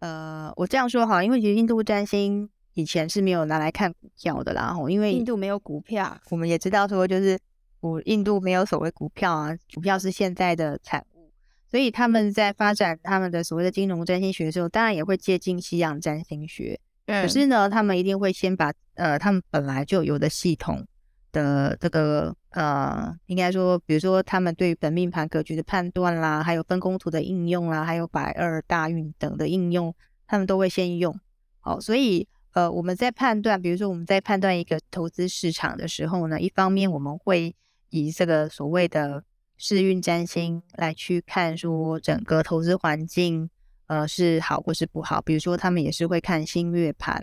[0.00, 7.38] 呃，我这样说哈，因为其实印度占星以前是没有拿来看股票的啦，因为印度没有股票，我们也知道说就是
[7.80, 11.30] 我印度没有所谓股票啊，股票是现在的产物，
[11.70, 16.80] 所以他们在发展他们的所谓的金融占星学的时候，当然也会借鉴西洋占星学。
[17.06, 20.86] 可是呢，他们一定会先把呃，他们本来就有的系统
[21.32, 29.94] 的这个呃，应该说，比如说他们对本命盘格局的判断啦，还有分工图的应用啦，还有百二大运等的应用，
[30.26, 31.18] 他们都会先用。
[31.60, 37.56] 好，所以呃，我们在判断，比如说我们在判断一个投资市场的时候呢，一方面我们会
[37.90, 39.24] 以这个所谓的
[39.56, 43.50] 世运占星来去看说整个投资环境。
[43.88, 45.20] 呃，是好或是不好？
[45.20, 47.22] 比如说，他们也是会看新月盘，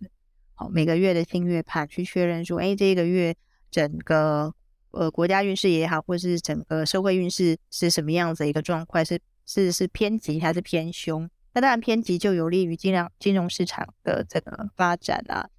[0.54, 3.36] 好，每个月的新月盘去确认说，哎，这个月
[3.72, 4.54] 整个
[4.92, 9.04] 呃国家运势也好，或是整个社会运势是什么样子一个状况？
[9.06, 11.30] 是是是偏吉还是偏凶？
[11.54, 15.50] 那当然偏吉就有利于金融金融市场的这个发展啊。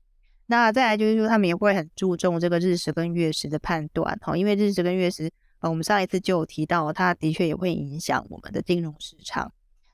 [0.46, 9.53] 那再来就是说，他们也会很注重这个日食跟月食的判断，哈，因为日食跟月食，呃，我们上一次就有提到，它的确也会影响我们的金融市场。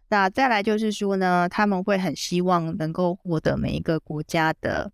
[0.08, 4.90] 那再来就是说呢，他们会很希望能够获得每一个国家的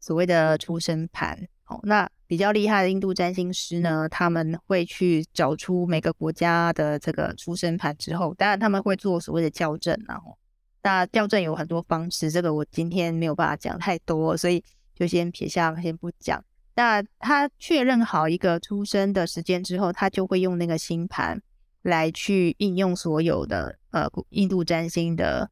[0.00, 1.46] 所谓的出生盘。
[1.66, 10.36] 哦，那比较厉害的印度占星师呢，他们会去找出每个国家的这个出生盘之后，当然他们会做所谓的校正，然后
[10.82, 14.62] 那校正有很多方式，这个我今天没有办法讲太多，所以
[14.94, 16.44] 就先撇下，先不讲。
[16.74, 21.40] 那他确认好一个出生的时间之后，他就会用那个星盘。
[21.82, 25.48] 来去应用所有的呃印度占星的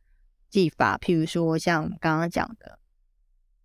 [0.51, 2.77] 技法，譬如说像刚刚讲的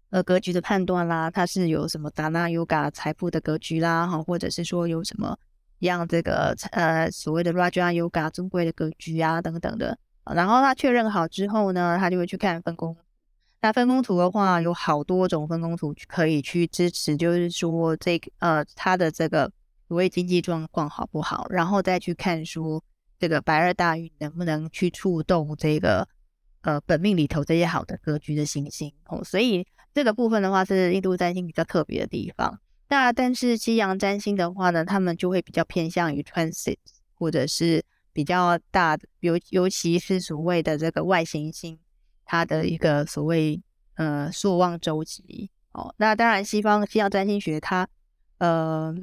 [0.10, 5.38] 呃格局的判断啦，它是有什么达纳尤嘎财富的格局啦，哈，或者是说有什么
[5.80, 9.98] 样这个呃所谓的 Raja Yoga 尊贵的格局啊等等的，
[10.34, 12.96] 然后他确认好之后呢，他就会去看分工。
[13.62, 19.52] 那分工图的话，有好多种分工图可以去支持，就是说这呃他的这个。
[19.90, 22.80] 所谓经济状况好不好，然后再去看说
[23.18, 26.08] 这个白二大运能不能去触动这个
[26.62, 32.60] 呃本命里头这些好的格局的行星哦，所以这个部分的话是印度占星比较特别的地方。
[32.90, 36.78] 那但是西洋占星的话呢，他们就会比较偏向于 transit
[37.14, 41.80] 或者是比较大的，尤尤其是所谓的这个外行星，
[42.26, 43.62] 它的一个所谓
[43.96, 45.94] 呃朔望周期哦。
[45.98, 47.88] 那当然西方西洋占星学它
[48.40, 48.96] 呃。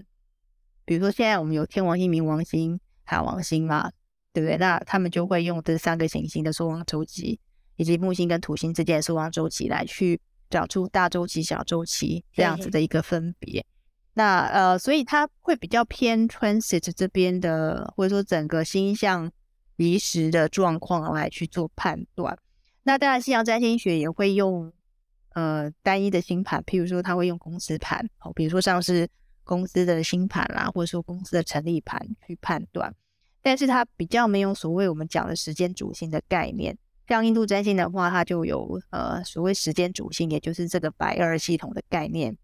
[0.88, 3.90] 比如说，现在我们有天王星、冥王星、海王星嘛，
[4.32, 4.56] 对不对？
[4.56, 7.40] 那他们就会用这三个行星的朔望周期，
[7.76, 13.64] 以及木星跟土星之间的朔望周期来去找出大周期、小周期这样子的一个分别。
[14.14, 19.30] 那呃，所以它会比较偏 transit 这边的，或者说整个星象
[19.76, 22.38] 离时的状况来去做判断。
[22.82, 24.72] 那当然，西洋占星学也会用
[25.34, 29.08] 呃单一的星盘，譬如说，它会用公司盘，哦，比如说像是。
[29.48, 32.92] 公司的星盘啦，或者说公司的成立盘去判断，
[33.40, 36.76] 但是它比较没有所谓我们讲的时间主星的概念。
[37.08, 42.36] 像印度占星的话，它就有呃所谓时间主星，也就是这个白二系统的概念。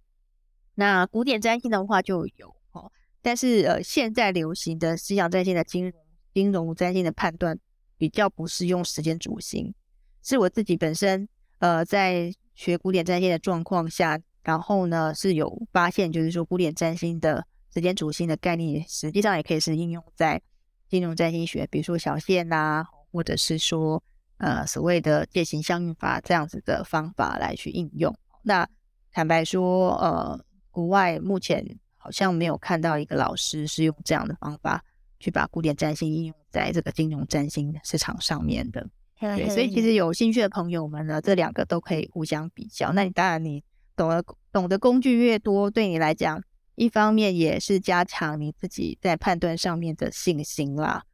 [0.74, 5.92] 那古典占星的话就有哦，但是呃现在流行的西洋占星的金融
[6.32, 7.58] 金融占星的判断
[7.96, 9.74] 比较不是用时间主星，
[10.22, 14.20] 是我自己本身呃在学古典占星的状况下。
[14.44, 20.42] 然后呢，是有发现，就是说古典占星的时间主星的概念，实际上也可以是应用在
[20.88, 24.02] 金融占星学，比如说小线呐、或者是说
[24.42, 28.14] 呃所谓的借行相运法这样子的方法来去应用。
[28.42, 28.68] 那
[29.10, 30.38] 坦白说，呃，
[30.70, 31.64] 国外目前
[31.96, 34.84] 好像没有看到一个老师是用这样的方法
[35.18, 38.86] 去把古典占星应用在这个金融占星市场上面的。
[39.18, 42.92] 对，所以其实有兴趣的朋友们呢，这两个都可以互相比较。
[42.92, 43.64] 那你当然你。
[43.94, 46.42] 懂得懂得工具越多，对你来讲，
[46.76, 51.04] 一方面也是加强你自己在判断上面的信心啦。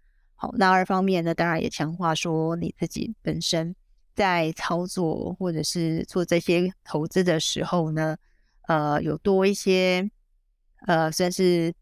[0.40, 3.74] 好，那二方面呢，当然也强化说你自己本身
[4.14, 8.16] 在操作或者是做这些投资的时候呢，
[8.68, 10.08] 呃，有多一些
[10.86, 11.74] 呃，算是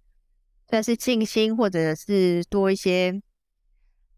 [0.71, 3.21] 算是信心，或者是多一些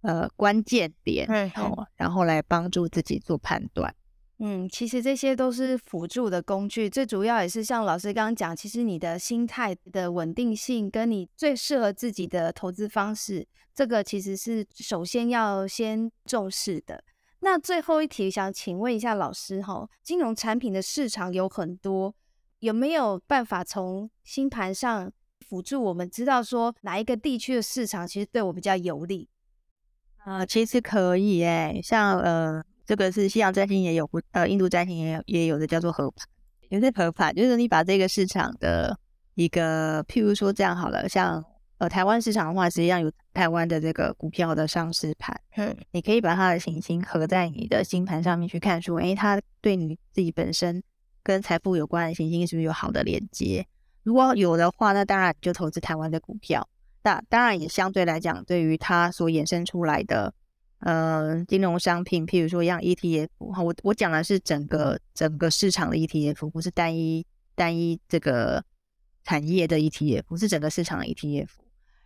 [0.02, 3.92] 呃关键点，嗯，哦，然后来帮助自己做判断。
[4.40, 17.02] 嗯，其实这些都是辅助的工具，最主要也是像老师刚刚讲，其实你的心态的稳定性跟你最适合自己的投资方式，这个其实是首先要先重视的。
[17.40, 22.14] 那最后一题想请问一下老师哈，金融产品的市场有很多，
[22.60, 25.12] 有没有办法从星盘上
[25.48, 29.28] 辅助我们知道说哪一个地区的市场其实对我比较有利？
[30.18, 32.64] 啊、呃，其实可以诶，像呃。
[32.88, 36.26] 这个是西洋占星也有，呃，印度占星也有，也有的叫做合盘，
[36.70, 38.98] 也是合盘，就是你把这个市场的
[39.34, 41.44] 一个，譬如说这样好了，像
[41.76, 50.82] 呃台湾市场的话，实际上有台湾的这个股票的上市盘，嗯，你可以把它的行星合在你的星盘上面去看，说，诶，它对你自己本身
[51.22, 53.66] 跟财富有关的行星是不是有好的连接？
[54.02, 56.66] 如果有的话，那当然就投资台湾的股票，
[57.02, 60.32] 那当然也相对来讲，对于它所衍生出来的。
[60.80, 68.64] 呃，金融商品，譬如说像 ETF，哈，我我讲的是整个整个市场的 ETF，不是单一单一这个
[69.24, 71.48] 产业的 ETF，不是整个市场的 ETF。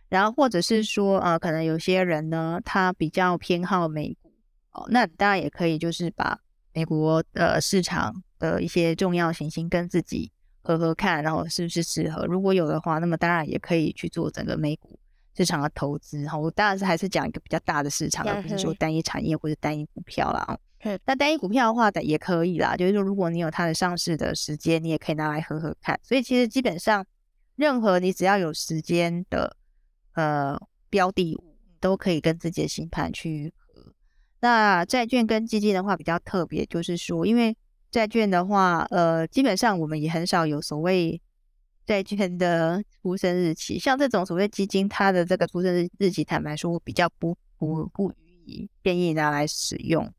[0.09, 4.31] 然后或者是说，呃，可能有些人呢，他比较偏好美股，
[4.71, 6.39] 哦，那当然也可以，就是把
[6.73, 12.25] 美国的市场的一些重要行星跟自己合合看，然后是不是适合。
[12.25, 14.99] 如果有的话，那么当然也可以去做整个美股。
[15.35, 20.39] 市场的投资哈，我当然是还是讲一个比较大的市场，而不是说单一产业或者单一股票啦。
[20.41, 20.59] 啊。
[21.05, 22.75] 那单一股票的话，也可以啦。
[22.75, 25.99] 就是说，如果你有它的上市的时间，你也可以拿来合合看。
[26.03, 27.05] 所以其实基本上，
[27.55, 29.55] 任何你只要有时间的
[30.13, 30.59] 呃
[30.89, 33.93] 标的物，都可以跟自己的新盘去合。
[34.41, 37.55] 那债券跟基金的话比较特别，就是说，因为
[37.89, 41.21] 债券的话，呃，基本上我们也很少有所谓。
[41.85, 50.09] 债券的出生日期，像这种所谓基金，它的这个出生日日期，坦白说，我比较不不不予以建议拿来使用，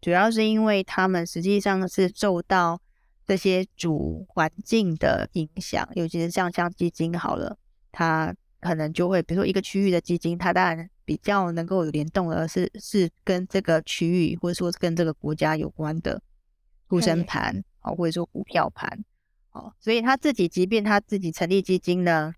[0.00, 2.80] 主要是因为他们实际上是受到
[3.24, 7.56] 这些主环境的影响，尤其是像像基金好了，
[7.92, 16.20] 它可能就会，比如说一个区域的基金，它当然比较能够有联动的是是跟这个区域或者说跟这个国家有关的
[16.88, 19.04] 出生盘啊，或者说股票盘。
[19.54, 22.34] 哦，所以他自己，即便他自己成立基金呢，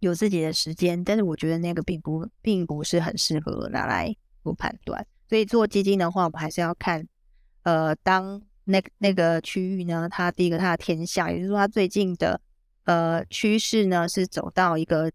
[0.00, 4.12] 有自己的时间，但是我觉得那个并不，并不是很适合拿来
[4.42, 5.06] 做判断。
[5.28, 7.06] 所以做基金的话，我们还是要看，
[7.62, 12.40] 呃，当那那个区域呢，它第一个它的天象，也就是说它最近的
[12.84, 15.10] 呃趋势呢，是走到一个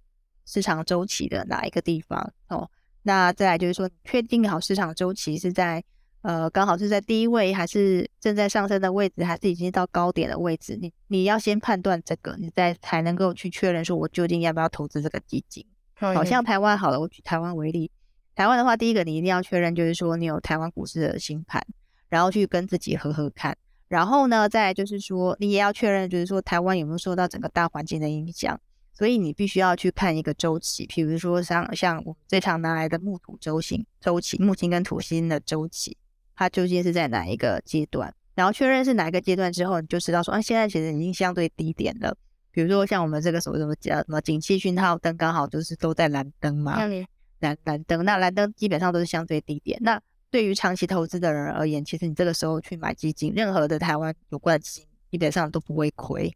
[0.46, 2.72] 市场周期的哪一个地方哦。
[3.04, 5.84] 那再来就是说，确定好市场周期是在。
[6.22, 10.78] 呃，刚好是在低位，还是正在上升的位置，还是已经到高点的位置？
[10.82, 15.66] 你你要先判断这个，你再才能够去确认说，我究竟要不要投资这个基金。
[15.96, 17.90] 好像台湾好了，我举台湾为例，
[18.36, 21.66] 台湾的话，第一个你一定要确认，就是说你有台湾股市的星盘，
[22.10, 23.58] 然后去跟自己合合看。
[23.88, 28.60] 然后呢，再来就是说，你也要确认，就是说台湾有没有受到整个大环境的影响。
[28.92, 35.98] 所以你必须要去看一个周期，比如说像像我们最常拿来的木土周星周期，木星跟土星的周期。
[36.40, 38.16] 它究竟是在哪一个阶段？
[38.34, 42.16] 然后确认是哪一个阶段之后，你就知道说，啊，现在其实已经相对低点了。
[42.50, 46.78] 比如说像我们这个所谓什么叫什么景气讯号灯，刚好就是都在蓝灯嘛，
[47.40, 48.06] 蓝蓝灯。
[48.06, 49.78] 那蓝灯基本上都是相对低点。
[49.82, 56.34] 那对于长期投资的人而言，其实你这个时候去买基金，任何的台湾有关基金基本上都不会亏。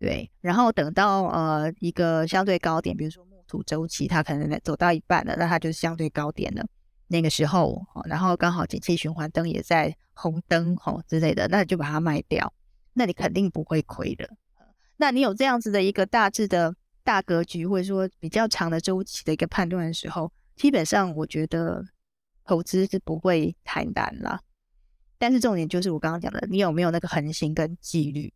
[0.00, 6.66] 对，然后等到呃一个相对高点，比如说木土周期，它可能走到一半了，那它就是相对高点了。
[7.08, 12.52] 那个时候，然后刚好景气循环灯也在红灯吼之类的，那你就把它卖掉，
[12.92, 14.28] 那你肯定不会亏的。
[14.96, 21.84] 那你有这样子的一个大致的大格局，或者说比较长的周期的一个判断的时候，基本上我觉得
[22.44, 24.40] 投资是不会太难了。
[25.18, 28.32] 但是重点就是我刚刚讲的，你有没有那个恒心跟纪律？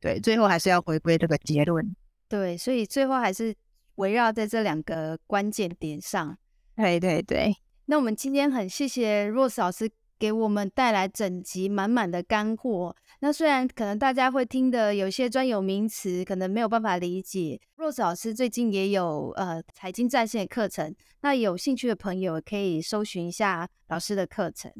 [0.00, 1.96] 对，最后还是要回归这个结论。
[2.28, 3.54] 对，所以最后还是
[3.96, 6.36] 围绕在这两个关键点上。
[6.76, 7.56] 对对对。
[7.86, 12.96] 那我们今天很谢谢 Rose 老师给我们带来整集满满的干货。
[13.20, 24.72] 那虽然可能大家会听的有些专有名词可能没有办法理解，Rose 老师最近也有呃财经在线课程，那有兴趣的朋友可以搜寻一下老师的课程。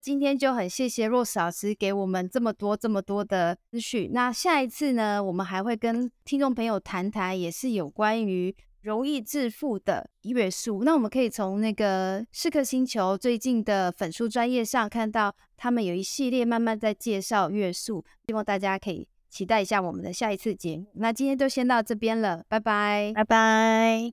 [0.00, 4.10] 今天就很谢谢 Rose 老师给我们这么多这么多的资讯。
[4.12, 8.54] 那下一次呢，我们还会跟听众朋友谈谈，也是有关于。
[8.86, 20.86] 容易致富的月数，那我们可以从那个四颗星球最近的粉书专业上看到，他们有一系列慢慢在介绍月数，希望大家可以期待一下我们的下一次节目。
[20.94, 24.12] 那今天就先到这边了，拜拜，拜拜。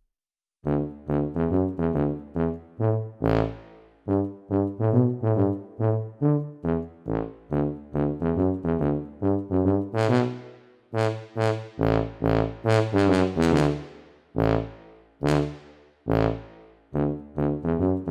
[14.36, 14.68] Thank
[16.06, 18.03] you.